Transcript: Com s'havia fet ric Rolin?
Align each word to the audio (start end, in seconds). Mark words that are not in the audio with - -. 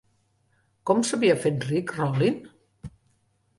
Com 0.91 1.03
s'havia 1.09 1.37
fet 1.45 1.69
ric 1.73 1.95
Rolin? 1.99 2.43